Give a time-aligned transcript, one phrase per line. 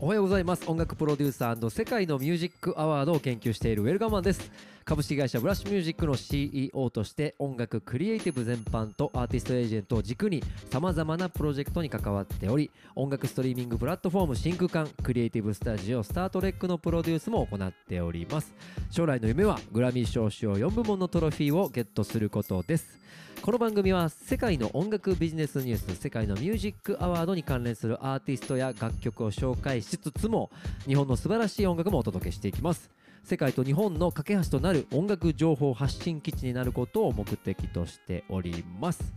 [0.00, 0.62] おはようございます。
[0.70, 4.48] 音楽プロデューサー世界のミュージックアワードを研究しているウェルガマンです。
[4.84, 10.40] 株式会社ブラッシュミュージックの CEO として音楽クリエイティブ全般とアーティストエージェントを軸に
[10.70, 18.54] さまざまなプロジェクトに関わっており音楽ストリーミングプラットフォーム真空管クリエイティブスタジオスタートレックのプロデュースも行っております。
[18.90, 22.98] 将来の夢はグラミー賞主要4部門のトロフィーをゲットすることです。
[23.40, 30.50] この番組は世界の音楽ビジネスニュース世界のミュージックアワードに関連するアーティストや楽曲を紹介しつつも
[30.86, 32.90] 日本の素晴らしい音楽もお届けしていきます。
[33.24, 39.12] 世界と日本の架け橋となる音楽情報発信基地になることを目的としております。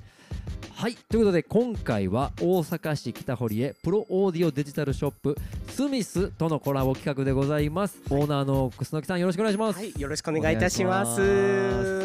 [0.76, 0.96] はい。
[0.96, 9.78] ということで今回は大阪市北堀江プロオーディオデジタルショップスミスとのコラボ企画でございます、はい、オーナーの楠木さんよろしくお願いします。
[9.78, 9.94] はい。
[10.00, 12.01] よろしくお願いいたします。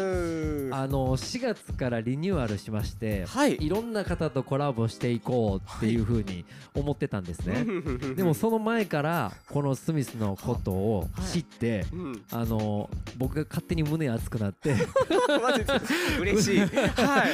[0.71, 7.61] あの4月からリニューアルしまして、はい、いろんな方とコラボしていこうっていうふうに思ってたんですね、は
[8.11, 11.87] い、でもその前からこのスミスのことを知って、はい
[12.31, 14.75] あの僕が勝手に胸熱くなって。
[16.19, 16.69] 嬉しい、はい、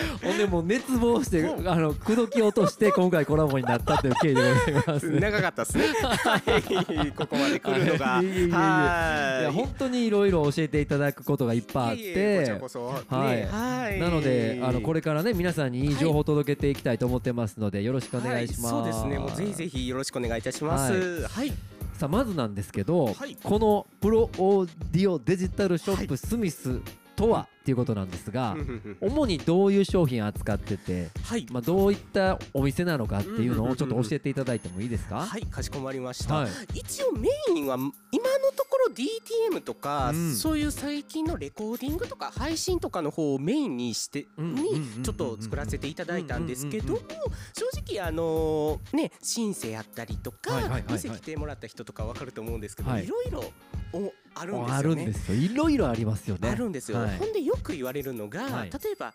[0.26, 5.88] ほんでもう熱望してあの口説き落として今回コラボになったという経緯でございます、長かったですね。
[5.88, 7.12] はい。
[7.14, 8.06] ここまで来るのが。
[8.08, 8.26] はい。
[8.26, 12.40] いや本当にいろいろ教えていただくことがいっぱいあって。
[12.40, 13.46] こちらこそ、はい。
[13.46, 15.94] はい、なのであのこれからね皆さんにい。
[15.94, 19.20] い情報を届けていきたいと思ってますので、よろしくお願いします、はい、そうですね。
[19.20, 21.28] もうぜひぜひよろしくお願いいたします。
[21.28, 21.50] はい、
[21.94, 26.82] さあまずなんですけど、このプロオーディオデジタルショップスミス
[27.16, 28.58] とはっていうことなんですが
[29.00, 35.28] 主にどういう商品扱ってて、はい、まあ、どういったお店なのかっていうのをちょっと教えていただいてもいいですか？
[35.28, 35.44] はい。
[35.44, 37.94] かしこまりました、はい、一応メインは今の
[38.56, 47.00] ところ DTM とか、うん、そういう最近のレコーディングとか配信とかの方をメインにしてにちょっと作らせていただいたんですけども
[47.54, 53.44] 正直あのねシンセやったりとか、店来てもらった人とかわかると思うんですけど、はい、いろいろ
[54.36, 54.74] あるんですよね。
[54.74, 55.36] あるんですよ。
[55.36, 56.50] いろいろありますよね。
[56.50, 56.98] あるんですよ。
[57.20, 59.14] ほんでよく言われるのが、はい、例えば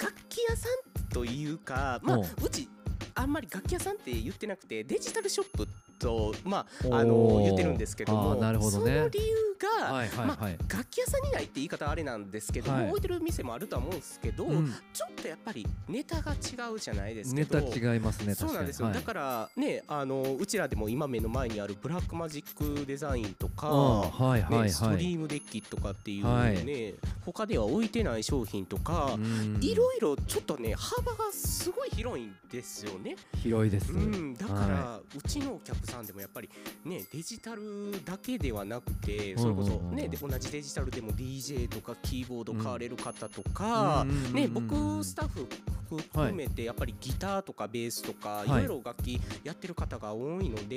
[0.00, 2.68] 楽器屋さんというかまあうち
[3.14, 5.68] あんまり楽器屋さんって言ってなくてデジタルショップ
[6.00, 9.36] とまああの言ってるんですけどもなるほど、ね、その理由
[9.78, 26.94] が、はいはいはい、まあ、楽器屋さんにないって言い方あれなんですけども、はい、置いてる店もあるとは思うんですけど、うん、ちょっとやっぱりネタが違うじゃないですけどネタ違いますねそうなんですよ、はい、だからねあのうちらでも今目の前にあるブラックマジックデザインとか、はいはいはい、ストリームデッキとかっていうね、はい、
[27.24, 29.16] 他では置いてない商品とか
[29.60, 33.16] いろいろちょっとね幅がすごい広いんですよね。
[33.36, 36.48] 広いです、うん、だから、はい、うちのお客さんでもやっぱり
[36.84, 45.46] ねデジタルだけではなくてそれこそね、同じデジタルでも DJ とかキーボード買われる方とか、ね僕スタッフ
[45.90, 48.48] 含めてやっぱりギターとかベースとかい。
[48.48, 50.76] ろいろ楽器やってる方が多いので、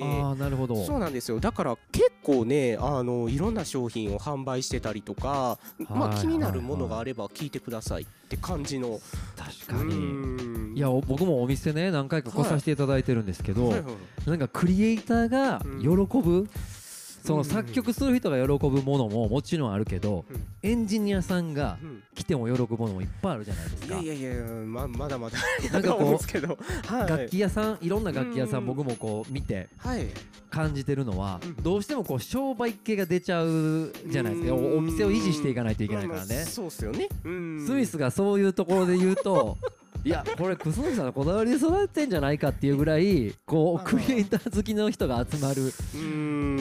[0.86, 1.40] そうなんですよ。
[1.40, 5.60] だから結構ねあのいろんな商品を販売してたりとか、
[5.90, 9.00] まあ、気になるものがあれば聞いてくださいって感じの。
[9.36, 13.80] 確かにいや僕もお店ね何回か来させていただいてるんですけど、はい。
[13.80, 13.92] はいは
[14.28, 15.88] い、なんかクリエイターが喜
[16.22, 16.50] ぶ、うん。
[17.24, 20.26] その作曲する人が喜ぶものももちろんあるけど、
[20.62, 21.78] エンジニアさんが
[22.16, 24.00] 来ても喜ぶものもいっぱいあるじゃないですか。
[24.00, 25.38] いやいやいやままだまだ。
[25.72, 29.70] なんかこう、楽器屋さんいろんな楽器屋さん僕もこう見て
[30.50, 34.56] 感じてるのは、どうしてもこう商売系が出ちゃうじゃないですか。
[34.56, 36.44] お店を維持していかないといけないからね。
[36.44, 37.08] そうですよね。
[37.24, 37.28] ス
[37.72, 39.58] ミスがそういうところで言うと。
[40.06, 45.72] いやこれ楠木さんのこだわりで育ててんじゃないかっていうぐらいこうクリエイター好きの人が集まる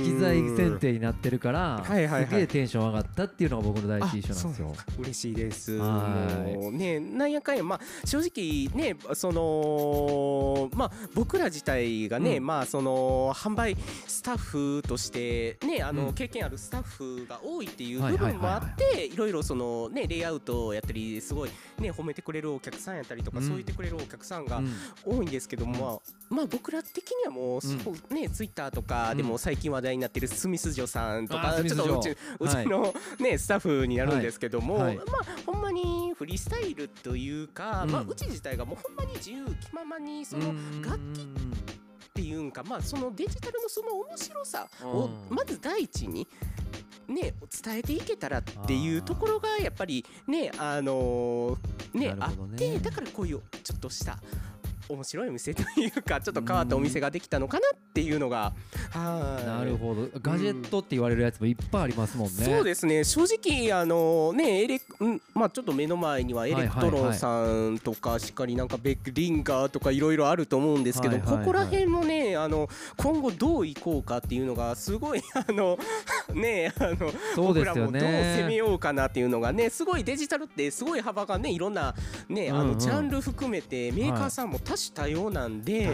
[0.01, 4.75] 機材選定になってるから、すげえテンション上がったっていうのが僕の第一印象なんですよ。
[5.01, 5.77] 嬉しいです。
[5.77, 13.77] もうねなんやかんやまあ正直ねそのまあ僕ら自体がね、うん、まあその販売
[14.07, 21.51] スタッフとしてねあの、うん、経験あるスタッフが多いっていう部分もあっていろいろそのねレイアウトをやったりすごい
[21.81, 24.61] ね褒めてくれるお客さんやったりとか、そう言ってくれるお客さんが
[25.05, 34.95] 多いんですけども、まあ、まあ僕ら的にはもう、そうねツイッターとかでも最近話題になってるスミスジョさんとか、ちょっとうちうちのねスタッフになるんですけども、まあ
[35.47, 46.29] ほんまにフリースタイルというか、まあうち自体がもうほんまに自由気ままにその楽器っていうんかまあそのデジタルのその面白さをまず第一に
[47.09, 47.35] ね
[47.65, 54.19] 伝えていけたらっていうところがやっぱりねあのー、ね、ね、あってだからこういうちょっとした
[54.89, 58.53] 面白いお店というかちょっと変わったお店ができたのかなっていうのが
[58.91, 59.47] はい。
[59.47, 60.09] なるほど。
[60.21, 63.05] ガジェットって言われるやつもいっぱいありますもんね、そうですね。
[63.05, 64.81] 正直あのねエレん
[65.35, 75.79] まあちょっと目の前には Elektronさんとかしっかりなんか Behringer とかいろいろあると思うんですけど、ここら辺もねあの今後どういこうかっていうのがすごい あの
[76.35, 81.95] ねあの僕らもどう攻めねようかなっていうのがねすごいデジタルってすごい幅がねいろんな
[82.29, 82.73] ねあうんうん。
[82.73, 85.91] のジャンル含めてメーカーさんも多種多様なんで、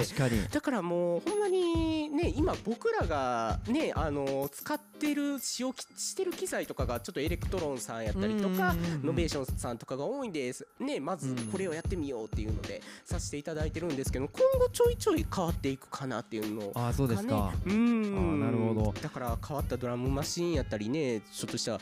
[0.51, 10.67] だからもうほんまにね今僕らがねあの使ってる使用きしてる機材とかがちょっと Elektronさんやったりとか Novationさんとかが多いんです。
[10.81, 11.37] ねまずうん。
[11.49, 17.53] これをやってみようっていうのでさせていただいてるんですけど今後ちょいちょい変わっていくかなっていうのをあそうですか。
[17.65, 18.41] ね、うん。
[18.43, 18.95] あなるほど。
[19.01, 21.81] だから変わったドラムマシンやったりねちょっとした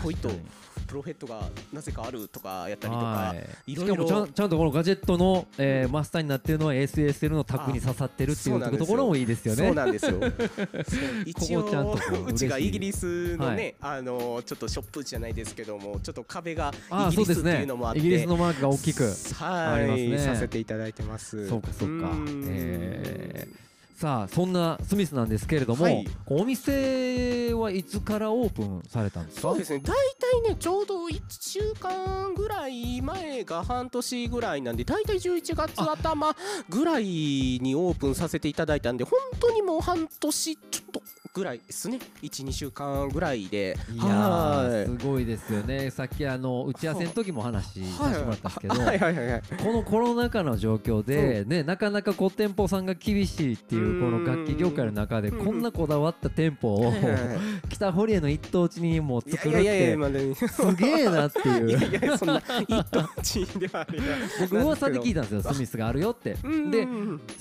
[0.00, 1.40] ポイと確かにプロフェットが
[1.72, 3.72] なぜかあるとかやったりとかはい。
[3.72, 4.06] いろいろ。
[4.06, 9.66] しかもちゃんとこのガジェットの、えーマスターになってるのは SSL のタグに刺さってるっていうところもいいですよね。
[9.66, 10.20] そうなんですよ。
[11.24, 20.34] 一応ここちゃんとこううちがイギリスのはね、あのちょっとショップじゃないですけども、ちょっと壁があイギリスっていうのもあって、イギリスのマークが大きくはい、ありますね。
[20.34, 21.48] させていただいてます。
[21.48, 22.08] そうかそうか。
[22.08, 22.44] ん。
[22.46, 23.48] え
[23.94, 29.42] さあそんなスミスなんですけれども、はいお店はいつからオープンされたんですか？
[29.42, 29.80] そうですね。
[29.84, 29.94] 大
[30.42, 36.34] 体ねちょうど1週間ぐらい前が半年ぐらいなんで、大体11月頭
[36.68, 41.02] ぐらいにオープンさせていただいたんで、本当にもう半年ちょっと
[41.34, 41.98] ぐらいですね。
[42.22, 43.76] 1、2週間ぐらいで。
[43.90, 49.42] いやーすごいですよねさっきあの打ち合わせの時も話させてもらったんですけど、はいはいはいはい。
[49.62, 56.92] このコロナ禍の状況で、ね、なかなかこう店舗さんが厳しいっていうこの楽器業界の中でうんこんなこだわった店舗を
[57.82, 64.00] 下堀江の一等地にもう作るっやいやいやいや、てまだねすげえなっていういやういやそんな一等地ではあり
[64.40, 66.86] 僕噂で聞いたんですよスミスがあるよってで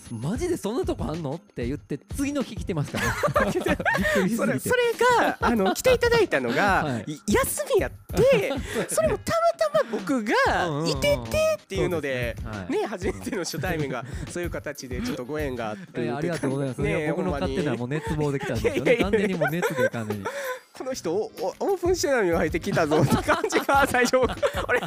[0.09, 4.73] マジでそんなとこあんのって言って次の日来てますからびっくりしすぎてそれそれ
[5.19, 8.53] があの来ていただいたのが、はい休みやって
[8.87, 9.33] それも多
[9.73, 10.33] ま僕が
[10.87, 12.35] いててっていうので。
[12.69, 12.85] ね。
[12.87, 18.95] 初めての初対面がそういう形でちょっとご縁があってえーありがとうございます、ね僕の勝手なもう熱望できたんですよね。
[18.97, 20.25] 完全にもう熱で完全に
[20.77, 24.81] この人オープンしてないのに入ってきたぞって感じが最初あれ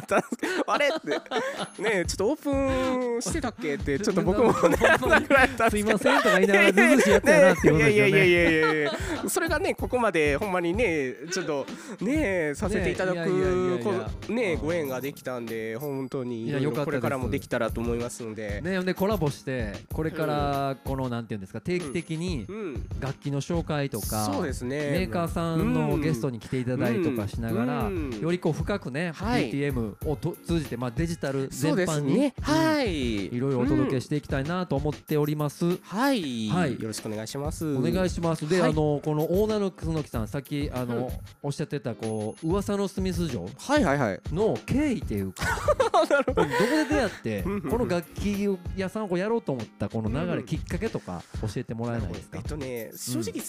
[0.67, 4.77] あれってねちょっとオープンしてたっけってちょっと僕もね
[5.69, 8.31] すいませんとか言いながらずうずうしいやつやなっていうことですよいやいやいねやい
[8.61, 8.91] やいや
[9.29, 11.65] それがねここまでほんまにねちょっと
[12.01, 13.29] ねさせていただく
[14.29, 22.85] ねご縁ができたんで本当にいやよかったこれからもできたらと思いますので、ね、でコラボしてこれからこのなんていうんですか定期的にうん。
[22.99, 24.91] 楽器の紹介とかそうですね。
[24.91, 28.19] メーカーさんのゲストに来ていただいたりとかしながらうん。
[28.19, 29.51] よりこう深くねはい。
[29.51, 33.25] DTM をと通じてまあデジタル全般にはい。
[33.25, 35.77] いろいろお届けししていきたいなと思っております。
[35.81, 36.73] はい、はい。
[36.73, 37.75] よろしくお願いします。
[37.75, 38.47] お願いします。
[38.47, 38.69] で、はい。
[38.69, 41.09] あのこのオーナーの楠木さん、さっきあの、うん。
[41.43, 44.19] おっしゃってたこう噂のスミス城はいはいはい。
[44.31, 45.43] の経緯っていうか、
[46.25, 46.33] ど。
[46.33, 52.37] こで出会ってこの楽器屋さんをやろうと思ったこの流れ、うんきっかけとか教えてもらえないですか？
[52.37, 52.43] えっ。
[52.43, 53.41] とね正直スミ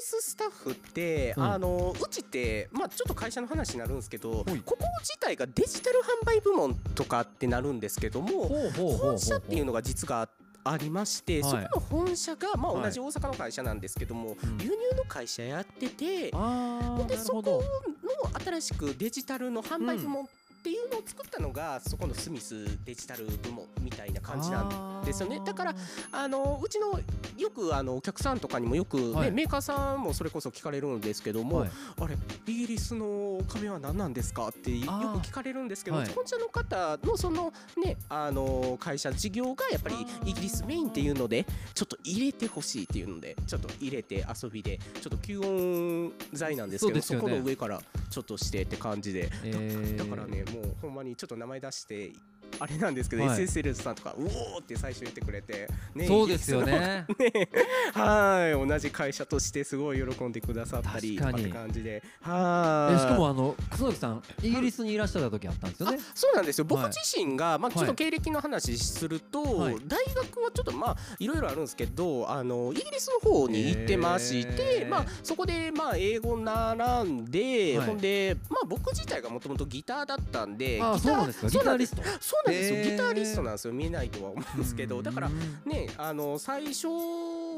[0.00, 1.44] ススタッフって、うん。
[1.44, 4.58] あのうちってまあちょっと会社の話になるんですけど、はい。
[4.64, 10.28] ここ自体がデジタル販売部門とかってなるんですけども本社っていうのが実が
[10.64, 11.68] ありまして、はい。
[11.72, 14.58] そこの本社が、まあ、はい同じ大阪の会社なんですけども、うん。
[14.58, 17.16] 輸入の会社やってて、ああ、ほんで。
[17.16, 20.28] そこの新しくデジタルの販売部門
[20.68, 25.40] っていうのを作ったのが、そこのスミスデジタル部門みたいな感じなんですよね。
[25.42, 25.74] だから
[26.12, 27.00] あのうちの
[27.38, 29.32] よくあのお客さんとかにもよく、ねはい。
[29.32, 31.70] メーカーさんもそれこそ聞かれるんですけども、はい。
[32.02, 34.90] あれイギリスの壁は何なんですかってよく
[35.26, 36.08] 聞かれるんですけど、はい。
[36.08, 39.96] 本社の方のそのねあの会社事業がやっぱり
[40.26, 47.20] イギリスメインっていうのでちょっと入れてほしいっていうのでちょっと入れて遊びでちょっと吸音材なんですけどそ,、ね。
[47.20, 49.30] この上からちょっとしてって感じで。
[49.44, 49.98] えー。
[49.98, 52.12] だからねもうほんまにちょっと名前出して
[52.60, 53.40] あれなんですけど、はい。
[53.44, 57.06] SSL さんとかうおーって最初言ってくれて、ねそうですよね。
[57.18, 57.48] ね。
[57.94, 58.68] はい。
[58.68, 62.02] 同じ会社としてすごい喜んでくださったりとかって感じで。
[62.20, 62.94] はい。
[62.94, 65.98] えしかもあの楠木さんイギリスにいらっしゃった時あったんですよね。
[66.00, 66.64] あそうなんですよ。
[66.64, 66.92] 僕はい。
[66.92, 67.88] 自身が、まあ、ちょっはい。
[67.88, 69.76] と経歴の話すると、はい。
[69.86, 77.86] 大学はちょっとまあいろいろあるんですけどあのイギリスの方に行ってまして、まあ、そこでまあ英語習んで、はい。
[77.86, 81.48] ほんで、まあ、僕自体がもともとギターだったんでギターそうなんですか。
[81.48, 82.02] ギタリスト？
[82.20, 82.82] そそうなんですよ。
[82.92, 83.72] ギタリストなんですよ。
[83.72, 85.02] 見えないとは思うんですけど。
[85.02, 86.88] だからうんねあの最初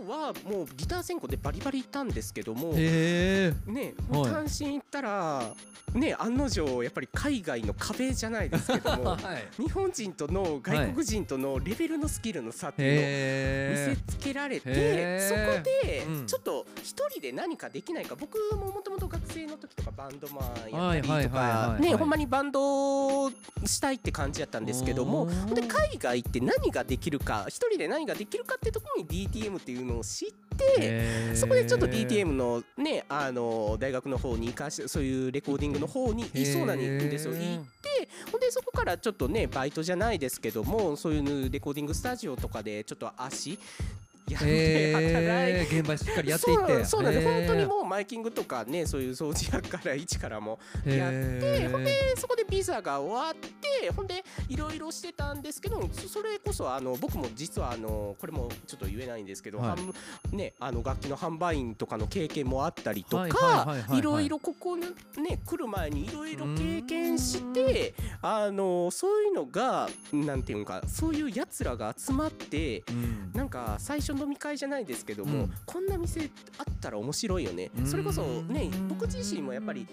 [0.09, 3.71] はもうギター専攻でバリバリいったんですけどもへえ。
[3.71, 4.25] ねはい。
[4.30, 5.52] 単身行ったら
[5.95, 9.19] ね案の定やっぱり海外の壁じゃないですけども は
[9.59, 9.62] い。
[9.62, 16.26] 日本人との外国人とのレベルのスキルの差っていうのを見へせつけられてへそこでうん。
[16.26, 21.83] ちょっと一人で何かできないか僕ももともと学生の時とかバンドマンやはいはいはいったりとかはいはい。
[21.83, 23.30] ねほんまにバンド
[23.66, 30.35] したいって感じやったんですけどもで海外って何ができるか一人で何ができるかってところに DTM っていうのを知って
[30.78, 37.32] えそこでちょっと DTM のねあの大学の方に行かしてそういうレコーディングの方にいそうなんですよ。
[37.32, 43.59] 行ってほんでそこからちょっとねバイトじゃないですけどもそういうレコーディングスタジオとかでちょっと足
[44.33, 45.21] やって働いて。
[45.61, 46.85] えー、現場しっかりやっていって。
[46.85, 47.47] そうなんです、へー。
[47.47, 51.71] 本当にもうマイキングとかねそういう掃除やから一からもやってへー。
[51.71, 59.71] ほんでそこでビザが終わってほんでいろいろしてたんですけどそそれこそあの僕も実はあのこれもちょっと言えないんですけど、はい。
[59.71, 59.95] 販
[60.33, 64.83] ね、あの楽器の販売員とかの経験もあったりとかいろいろここに
[65.23, 73.31] ね来る前にいろいろ経験してあのそういうのがなんていうのかそういうやつらが集まってうん。
[73.35, 75.53] なんか最初飲み会じゃないですけども、うん。
[75.65, 77.71] こんな店あったら面白いよね。
[77.79, 79.87] うんそれこそね僕自身もやっぱり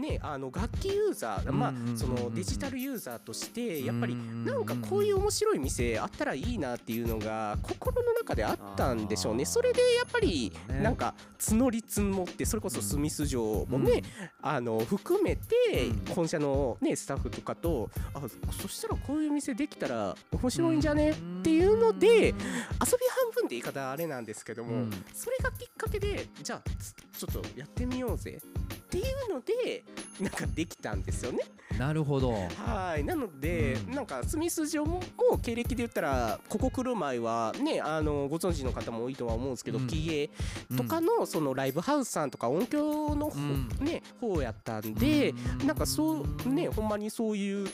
[0.00, 9.44] ねあの楽器ユーザーまうんあそのデジタルユーザーとしてやっぱりうんなんかこういう面白い店あったらいいなっていうのが心の中であったんでしょうね。
[9.44, 10.80] それでやっぱりね。
[10.80, 14.02] なんか募り募ってそれこそスミス城もね
[14.42, 15.54] あの含めて
[16.08, 16.14] うん。
[16.14, 18.20] 本社のねスタッフとかとあ
[18.60, 21.10] そしたらこういう店できたら面白いんじゃね？
[21.10, 22.40] っていうので遊び半
[23.34, 24.90] 分で言い方あれなんですけども、うん。
[25.12, 28.40] それがきっかけでじゃあつちょっとやってみようぜ
[28.84, 29.84] っていうので
[30.20, 31.40] なんかできたんですよね。
[31.78, 32.32] なるほど。
[32.32, 33.04] はい。
[33.04, 33.94] なので、うん。
[33.94, 39.86] なんかスミス城ももう経歴で言ったらここ来る前はねあのご存知の方も多いとは思うんですけど、うん。
[39.86, 40.30] PA
[40.76, 43.68] とかのそのライブハウスさんとか音響の方,、うん。
[43.80, 45.66] ね方やったんで、うん。
[45.66, 47.68] なんかそうねほんまにそういう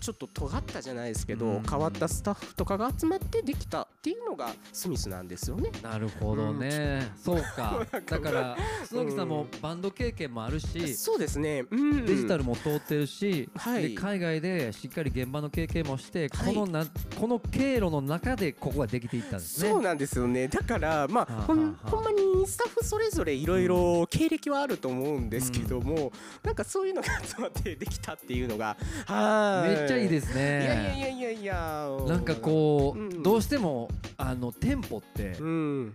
[0.00, 1.62] ちょっと尖ったじゃないですけど、うん。
[1.62, 5.70] 変わったスタッフとかが集まってできたっていうのがスミスなんですよね。
[5.82, 7.84] なるほどね、そう か。
[8.06, 13.90] だから須木さんもバンド経験もあるし、そうですね、うん、デジタルも通ってるし、はい。
[13.90, 16.54] で海外でしっかり現場の経験もして、はい。
[16.54, 16.86] このな
[17.18, 19.70] この経路の中でここができていったんですね。
[19.70, 20.48] そうなんですよね。
[20.48, 21.90] だからまあはあほんはあ。
[21.90, 26.12] ほんまにスタッフそれぞれいろいろ経歴はあると思うんですけども、
[26.42, 28.76] なんかそういうのが集まってできたっていうのが
[29.06, 29.70] はい。
[29.70, 30.62] めっちゃいいですね。
[30.62, 31.90] いやいやいやいやいや。
[32.06, 35.94] なんかこう、うんどうしてもあの店舗ってうん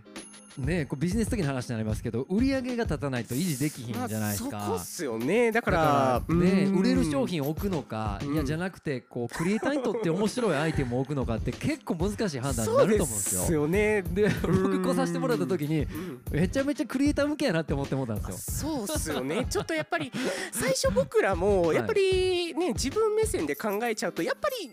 [0.58, 4.56] ねこうビジネス的な話になりますけど売り上げが立たないと維持できひんじゃないですか。
[4.56, 5.52] まあ、そこっすよね。
[5.52, 6.80] だかだらからね、うん。
[6.80, 8.34] 売れる商品を置くのか、うん。
[8.34, 13.40] いやじゃなくてこうクリエイターにとって面白いアイテムを置くのかって結構難しい判断になると思うんですよ。
[13.40, 14.02] そうですよね。
[14.02, 16.20] で僕来させてもらった時にうん。
[16.30, 18.86] めちゃめちゃクリエイター向けやなって思って思ったんですよ。
[18.86, 19.46] そうっすよね。
[19.50, 20.12] ちょっとやっぱり
[20.52, 24.70] 最初僕らもやっぱりね自分目線で考えちゃうとやっぱり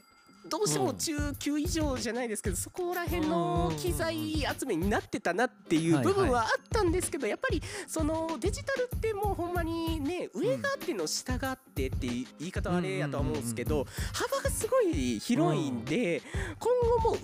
[0.54, 16.22] どうしても中級以上じゃないですけどそこら辺の機材集めになってたなっていう部分はあったんですけどやっぱりそのデジタルってもうほんまにね上があっての下があってって言い方はあれやとは思うんですけど幅がすごい広いんで
[16.60, 17.18] 今後も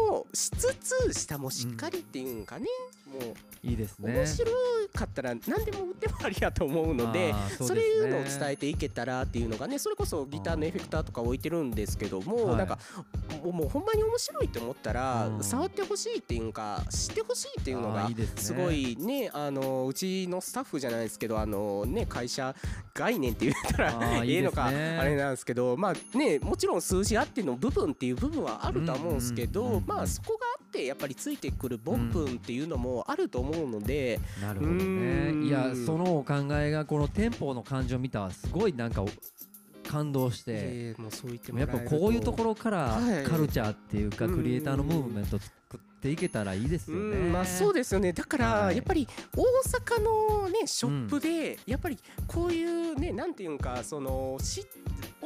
[0.00, 2.64] 上もしつつ下もしっかりっていうんかね
[3.10, 4.14] もういいですね。
[4.14, 4.50] 面白
[4.94, 12.56] かったら何でも売ってもありやと思うのであーそそういうのを伝えていけたらっていうのがねそれこそギターのエフェクターとか置いてるんですけども、はい。
[12.56, 12.78] なんか
[13.44, 15.44] もうほんまに面白いと思ったら、うん。
[15.44, 22.54] 触ってほしいっていうか知ってほしいっていうのがすごいねあのうちのスタッフじゃないですけどあのね会社
[22.94, 35.32] 概念って言ったらいいええのかあれなんですけどまあねもちろん数字あっての部分っていう部分はあるとは思うんですけど、まあそこがあってやっぱりついてくる本文っていうのもあると思うので、なるほどうね。
[35.32, 39.08] んいやそのお考えがこの店舗の感情を見たらすごいなんかお
[39.88, 40.52] 感動して。
[40.54, 47.16] えーもうそう言ってもやっぱこういうところからはいカルチャーっていうかうんクリエイターのムーブメント作っていけたらいいですよね。
[47.16, 49.42] うんまあそうですよねだからはいやっぱり大
[49.96, 51.98] 阪のねショップでやっぱり
[52.28, 54.64] こういうねなんていうんかそのし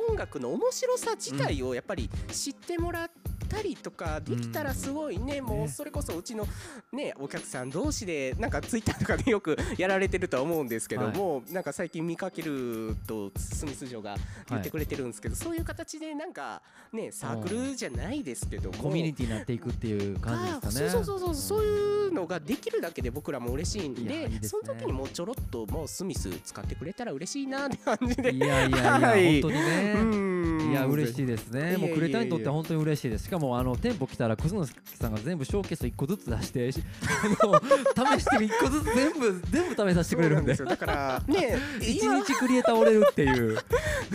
[0.08, 3.10] 音楽の面白さ自体をやっぱり知ってもらっ
[3.54, 5.40] たりとかできたらすごいね。
[5.40, 5.68] もうね。
[5.68, 6.46] それこそうちの
[6.92, 14.16] ねお客さん同士でなんかツイッターとかでよくやられてるとは思うんですけどもなんか最近見かけるとスミス城が
[14.48, 20.90] 言ってくれてるんですけどそういう形でなんかねサークルじゃないですけどもコミュニティになっていくっていう感じですかね。
[20.90, 24.40] そうそうそうそうそういうのができるだけで僕らも嬉しいんでね。
[24.42, 28.32] その時にもうちょろっともうスミス使ってくれたら嬉しいなって感じで。
[28.32, 29.42] いやいやいや、 はい。
[29.42, 29.92] 本当にね。
[29.96, 30.53] うん。
[30.53, 31.76] いや嬉しいですね。
[31.76, 33.24] もうクレタにとっては本当に嬉しいです。
[33.24, 36.82] しかもあの店舗来たら楠之さんが全部ショーケース1個ずつ出して、し
[37.42, 40.54] あの試して1個ずつ全部全部試させてくれるんで。
[40.54, 43.58] すよだからね一今日クリエイター折れるっていう。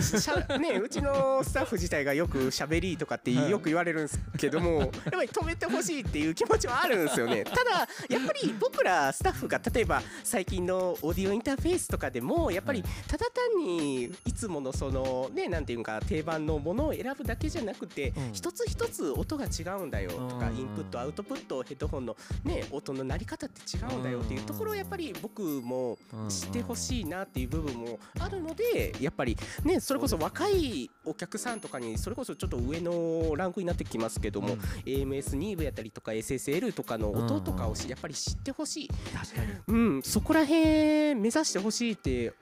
[0.00, 18.32] しゃねうちのスタッフ自体がよく喋りとかってはいよく言われるんですけども、 やっぱり止めてほしいっていう気持ちはあるんですよねただやっぱり僕らスタッフが例えば最近のオーディオインターフェースとかでもやっぱりただ単にいつものそのねなんていうか定番のものを選ぶだけじゃなくて、うん。
[18.32, 20.56] 一つ一つ音が違うんだよとか、うん。
[20.56, 34.60] インプットアウトプットヘッドホンのね音の鳴り方って違うんだよっていうところをやっぱり僕も知ってほしいなっていう部分もあるのでやっぱりねそれこそ若いお客さんとかにそれこそちょっと上のランクになってきますけども、うん。
[34.84, 39.52] AMS2 部やったりとか SSL とかの音とかをしやっぱり知ってほしい、確かに。
[39.68, 42.32] うん、そこら辺目指してほしいって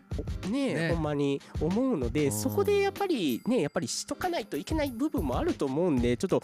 [0.45, 0.93] おねね。
[0.93, 2.33] ほんまに思うのでうん。
[2.33, 6.43] そこでやっぱりねやっぱりしとかないといけない部分もあると思うんでちょっと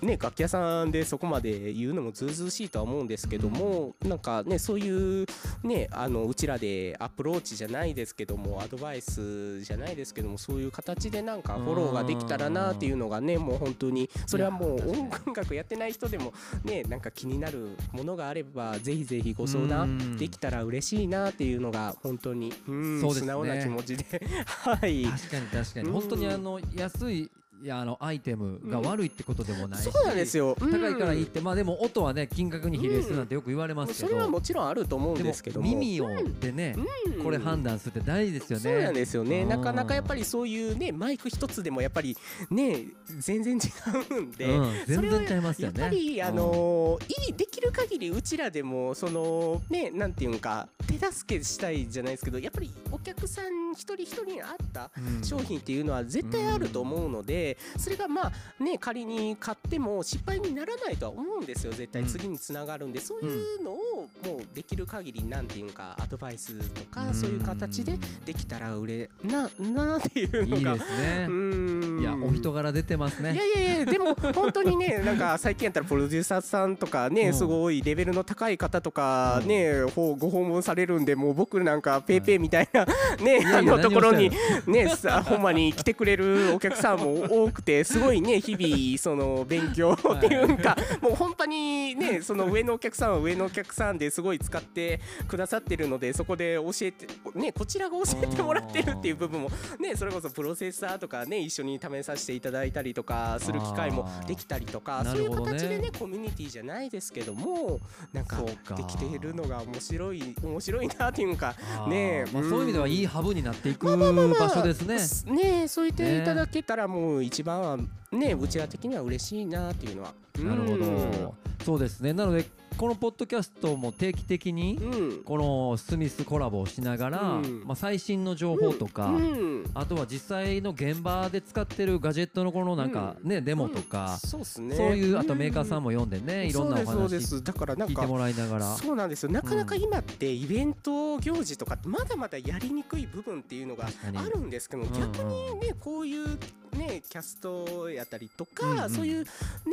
[0.00, 5.26] ね楽器屋さんでそこまで言うのもずうずうしいとは思うんですけどもなんかねそういう
[5.62, 16.32] ねあのうちらでアプローチじゃないですけどもアドバイスじゃないですけどもそういう形でなんかフォローができたらなっていうのがねもう本当にそれはもう音楽やってない人でも
[16.64, 23.26] ねなんか気になるものがあればぜひぜひご相談できたら嬉しいなっていうのが本当にうんそうですね。
[23.26, 24.04] 素直な気持ちで。
[24.46, 25.04] はい。
[25.04, 25.86] 確かに確かに。
[25.86, 25.92] うん。
[25.92, 27.28] 本当にあの安い
[27.60, 29.90] いやあのアイテムが悪いってことでもないし。
[29.90, 30.56] そうなんですよ。
[30.60, 31.32] 高いからいいっうん。
[31.32, 35.60] て、まあでも音はね金額に比例するなんてよく言われますけど、それはもちろんあると思うんでですけど。
[35.60, 36.08] も耳を
[36.40, 38.62] でね、うんこれ判断するって大事ですよね。
[38.62, 39.42] そうなんですよね。
[39.42, 39.48] うん。
[39.48, 42.16] なかなかやっぱりそういうねマイク一つでもやっぱり
[42.50, 42.86] ね
[43.18, 45.84] 全然違うんで、うん、全然ちゃいますやっよね。
[45.84, 55.24] ぱりあのーいいできる限りうちらでもそのねなんていうんか手助けしたいじゃないですけどやっぱりお客さん一人一人に合ったうん。
[55.24, 61.72] 商品っていうのは絶対あると思うので、それがまあね仮に買っても失敗にならないとは思うんですよ。
[61.72, 62.08] 絶対うん。
[62.08, 63.76] 次につながるんで、そういうのを
[64.24, 71.26] もうできる限りなんていうかアドバイスとか、うんそういう形でできたら売れななっていうのがいいですね。
[71.28, 71.32] う。
[71.32, 72.00] ーん。
[72.00, 73.34] いやお人柄出てますね。
[73.34, 77.34] いやいやいやでも本当にね なんか最近やったらプロデューサーさんとかね、うん。
[77.34, 79.48] すごいレベルの高い方とかうん。
[79.48, 82.84] ね、ほうご訪問されるんでもう僕なんかペイペイみたいな、
[83.20, 84.30] ねあのところに
[84.66, 87.14] 何ねさほんまに来てくれるお客さんも
[87.44, 107.80] 多くてすごいね日々その勉強っていうか、もう本当にねその上のお客さんは上のお客さんですごい使ってくださってるのでそこで教えてねこちらが教えてもらってるっていう部分もねそれこそプロセッサーとかね一緒に試させていただいたりとかする機会もできたりとかそういう形でねコミュニティじゃないですけども
[108.12, 111.54] なんかできているのが面白い面白いなっていうか
[111.88, 114.98] ねえまあ、そういう意味ではいいハブになっていくまあまあまあまあ場所ですね。
[114.98, 117.78] すねえそう言っていただけたらもう一番は
[118.10, 120.14] ねうちら的には嬉しいなっていうのは。
[120.38, 120.80] なるほうん
[121.12, 121.34] ど。
[121.64, 122.12] そうですね。
[122.12, 122.44] なので
[122.76, 125.24] このポッドキャストも定期的にうん。
[125.24, 127.64] このスミスコラボをしながら、うん。
[127.66, 129.06] まあ最新の情報とか。
[129.06, 129.70] うん。
[129.74, 134.76] あとは実際の現場で使ってるガジェットのこのなんかね、デモとか、そうっすね。
[134.76, 138.76] そういうあとメーカーさんも読んでね、いろんなお話そうですだからなんか聞いてもらいながら。
[138.76, 139.32] そうなんですよ。
[139.32, 145.00] なかなか今ってイベント行事とかまだまだやりにくい部分っていうのがあるんですけどうんうん。
[145.00, 146.38] 逆にねこういう
[146.72, 148.90] ねキャストやったりとか、うんうん。
[148.90, 149.24] そういう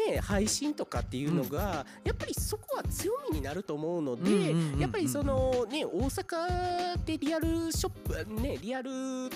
[0.10, 4.80] ね配信とかっていうのが、やっぱりそこは強みになると思うので、うんうんうんうん。
[4.80, 8.92] やっぱりそのね大阪でリアルショップねリアル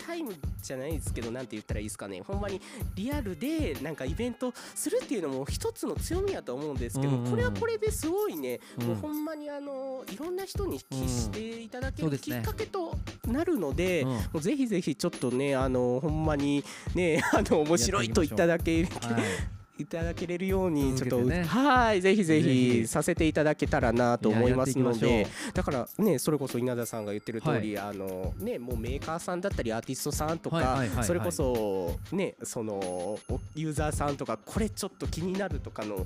[0.06, 2.22] タイムじゃないですけどなんて言ったらいいですかね。
[2.22, 2.62] ほんまに
[2.96, 7.32] リアルでなんかイベントするっていうのも一つの強みやと思うんですけど、うんうんうん。
[7.32, 8.88] これはこれですごいね、うん。
[8.88, 14.10] もうほんまにあのいろんな人にうんしていただけるきっかけとなるので、うん。
[14.10, 16.64] もうぜひぜひちょっとねあのほんまに
[16.96, 18.84] ねあの面白いと言っただけ。
[18.84, 19.59] はい。
[19.80, 22.60] いただけれるようにちょっと、ねはいぜひぜぜひ。
[22.82, 31.04] ひさせていただけたらなと思いますのでだからねそれこそ稲田さんが言ってる通り、あのねもうメーカーさんだったりアーティストさんとか、はいはいはいはい。
[31.06, 33.20] それこそねそのお
[33.56, 36.06] ユーザーさんとかこれちょっと気になるとかのを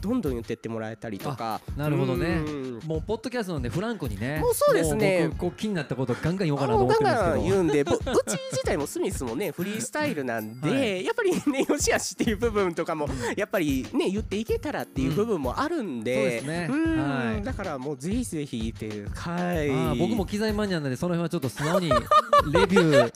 [0.00, 1.60] どんどん言ってってもらえたりとか。
[1.76, 2.42] なるほどね。
[2.46, 2.80] うん。
[2.84, 5.30] もうポッドキャストなんでフランクにねもうそうですね。
[5.38, 11.04] こう気になったことガンガン言おうかなと思ってるんガンガンですけど言うんでぼ うち自体もスミスもねフリースタイルなんで、はい。
[11.04, 13.01] やっぱりねよしあしっていう部分とかも
[13.36, 16.68] やっぱりね言っていけたらっていう部分もあるんで、そうですね。
[16.70, 16.98] うん。
[16.98, 17.42] はい。
[17.42, 23.12] だからもうぜひぜひっていうはい僕も機材マニアなんでその辺はちょっと素直にレビュー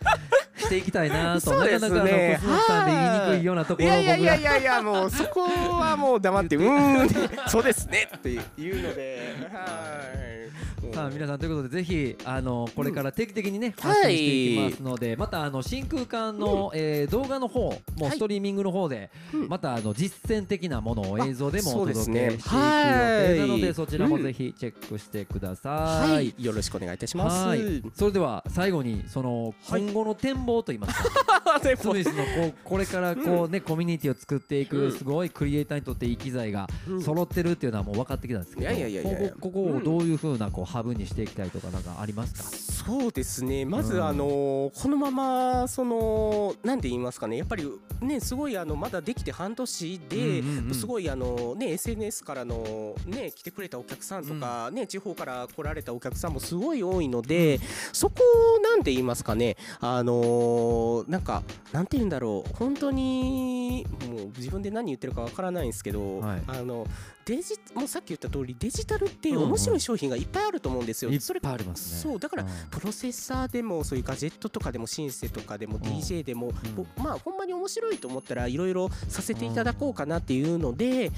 [0.59, 8.37] していきたいなと、そうですねなかなかあのさんで言いにくいようなところを いやいやいやい僕がやもうそこはもう黙ってうーんそうですねってい
[8.71, 9.59] うのでは
[10.76, 13.95] いさあ皆さんということでぜひあのこれから定期的にね、はい。
[13.95, 18.13] 発信していきますのでまたあの真空管の、えー動画の方もうはい。
[18.13, 19.49] ストリーミングの方で、うん。
[19.49, 23.75] またあの実践的なものを映像でもお届けしていく予定なので、はい。
[23.75, 26.11] そちらもぜひチェックしてください。
[26.11, 26.35] はい。
[26.39, 27.47] よろしくお願いいたします。
[27.47, 27.83] はい。
[27.95, 29.83] それでは最後にそのはい。
[29.83, 31.83] 今後の展望といいますか、 でも。
[31.83, 34.93] スミスのこうこれからこうね、コミュニティを作っていく、うん。
[34.93, 37.03] すごいクリエイターにとっていい機材がうん。
[37.03, 42.43] 揃ってるっていうのはもう分かってきたんですけどいやいやいやいやここここをどういうふうなこうハブにしていきたいとかなんかありますか、
[42.87, 43.65] そうですね。
[43.65, 47.39] まず、うんあのーこのままそのなんて言いますかね。
[47.39, 47.67] やっぱり
[48.03, 50.43] ねすごいあのまだできて半年で、
[50.75, 57.59] すごいあのね SNS からのね来てくれたお客さんとか、ね地方から来られたお客さんもすごい多いので、
[57.95, 58.17] そこ
[58.63, 59.57] なんて言いますかね。
[59.81, 62.55] あのーなんかなんて言うんだろう。
[62.57, 66.43] 本当にもう自分で何言ってるかわからないんですけど、はい。
[66.47, 66.87] あの
[67.27, 69.43] デジもうさっき言った通りデジタルってうんうん。
[69.49, 71.11] 面白い商品がいっぱいあると思うんですよ。
[71.11, 72.13] いっそれぱいありますね。
[72.13, 72.49] そうだからうん。
[72.71, 81.11] プロセッサーでもそういうガジェットとかでもシンセとかでも DJ でも、ぼまあほんまに面白いと思ったらいろいろさせていただこうかなっていうので、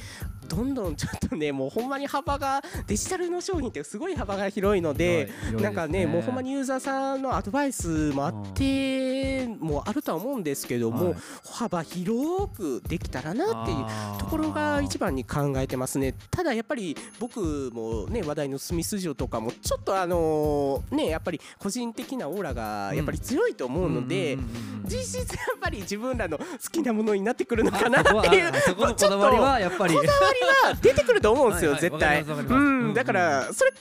[0.48, 5.30] どんどんちょっとねもうほんまに幅がデジタルの商品ってすごい幅が広いので。
[5.46, 11.14] 広いなんかねもうほんまにユーザーさんのアドバイスもあってもあるとは思うんですけども、はい。
[11.44, 16.14] 幅広くできたらなっていうところが一番に考えてますね。
[16.30, 29.94] ただやっぱり僕もね話題のスミス城とかもちょっとあのねやっぱり個人的なオーラがやっぱり強いと思うので、んんうんうん実質やっぱり自分らの好きなものになってくるのかなっていうあそこはあそこだわりはやっぱり。
[29.94, 32.22] こだわりは出てくると思うんですよ絶対。
[32.22, 32.59] う
[32.90, 33.72] んだからそれ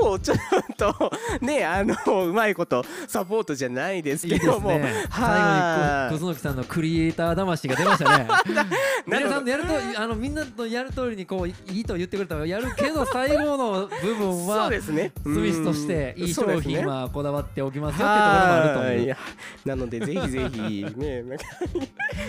[0.00, 0.38] こうちょっ
[0.76, 1.94] とねあの
[2.26, 4.70] うまいことサポートじゃないですけども。
[4.70, 4.92] ね。
[5.10, 6.10] はい。
[6.10, 8.28] 最後にく楠木さんのクリエイター魂が出ましたね。
[9.06, 9.40] なるほど。
[9.40, 15.12] 皆さんのやると あのみんなのやる通りにこういいいと言ってくれたらやるけど最後の部分そうはですね。
[15.22, 19.08] スミスとしていい商品はこだわっておきますよってところもあるという。
[19.10, 19.68] はい。
[19.68, 21.44] なのでぜひぜひね なんか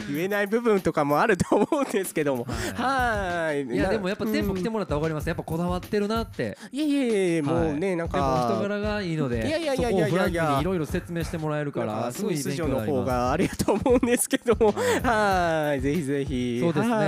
[0.09, 2.45] 言えない部分とかもあると思うんですけども。
[2.75, 3.63] はい。
[3.63, 3.77] い。
[3.77, 5.27] やでもやっぱ店舗来てももらったら分かります。
[5.27, 6.57] やっぱこだわってるなって。
[6.71, 10.07] いやいやいやもうねなんでもお人か柄がいいのでいやいやいやいやいや。
[10.07, 14.71] フランクにいろいろ説明してもらえるからすごい勉強になり城の方がありがとう思うんですけども。
[14.71, 15.01] はい。
[15.03, 16.59] はいぜひぜひ。
[16.59, 16.89] そうですね。
[16.89, 17.03] ポはい。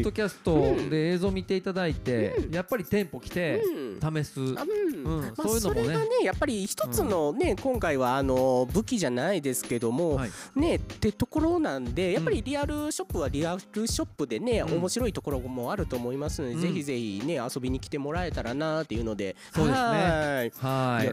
[0.00, 3.62] ッドキャストで映像見ていただいてやっぱり店舗来て
[4.02, 4.14] うん。
[4.22, 4.34] 試す。
[4.34, 4.52] そうい
[4.88, 5.60] うのもね。
[5.60, 10.30] それがねやっぱり一つのね、今回はあの武器じゃないですけども、はい。
[10.56, 14.78] ねってところなんでやっぱりリアルショップはリアルショップでね、うん。
[14.78, 16.60] 面白いところもあると思いますので、うん。
[16.60, 19.36] ぜひぜひね遊びに来てもらえたらなっていうので。
[19.54, 20.52] そうではい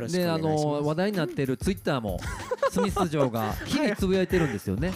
[0.01, 0.11] はい。
[0.11, 2.19] で、あの話題になっているツイッターも
[2.71, 4.93] スミス城が日々つぶやいてるんですよね。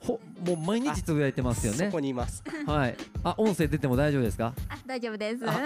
[0.00, 2.00] ほ、もう毎日つぶやいてますよねそこ。
[2.00, 2.96] にいますはい。
[3.24, 4.52] あ、音声出ても大丈夫ですか？
[4.68, 5.44] あ大丈夫です。
[5.48, 5.58] あ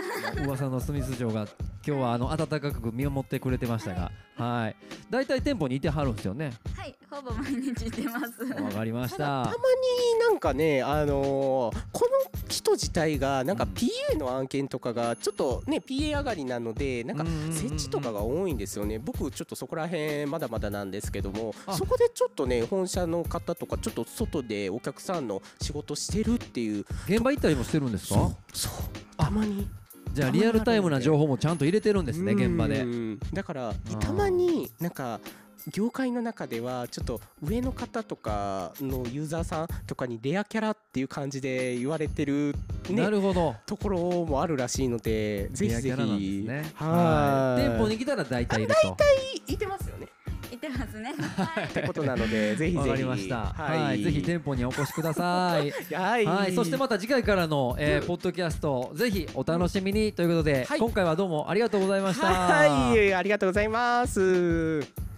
[0.45, 1.47] 噂のスミス城が
[1.85, 4.77] 今日はあの温かく見守ってくれてましたが、はい。
[5.11, 6.53] だいたい店舗にいてはるんですよね。
[6.77, 8.45] はい、ほぼ毎日してます。
[8.45, 9.25] わかりましたた。
[9.25, 9.53] まに
[10.21, 28.31] なんかねあのーこの人自体がなんかうん PA の案件とかがちょっとね PA 上がりなのでなんかうんうんうんうん設置とかが多いんですよね僕ちょっとそこら辺まだまだなんですけどもあそこでちょっとね本社の方とかちょっと外でお客さんの仕事してるっていう現場行ったりもしてるんですか？
[28.53, 28.73] そう
[29.16, 29.66] たまに
[30.12, 32.87] じゃあリアルタイムな情報もちゃんと入れてるんですね現場でう。
[32.87, 35.20] んだからーたまになんか
[35.70, 42.55] 業界の中ではちょっと上の方とかのユーザーさんとかにレアキャラっていう感じで言われてる
[42.90, 43.55] ねなるほど。
[43.64, 45.90] ところもあるらしいのでぜひぜひ。
[45.90, 48.75] はい店舗に来たら大体いると。
[49.53, 50.22] いてますよね言
[50.68, 51.12] ってますね。
[51.66, 52.79] ってことなので ぜひぜひ。
[52.79, 53.37] わかりました。
[53.37, 54.01] ははい。
[54.01, 55.72] い、ぜひ店舗にお越しください。
[55.94, 60.79] はい、はい、そしてまた次回からの、えーポッドキャストぜひお楽しみにということで、はい。
[60.79, 62.27] 今回はどうもありがとうございました。
[62.27, 63.14] はい。
[63.14, 65.12] ありがとうございます